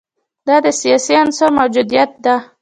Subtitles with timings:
[0.47, 2.35] دا د سیاسي عنصر موجودیت ده.